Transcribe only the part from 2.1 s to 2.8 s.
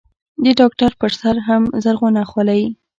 خولۍ.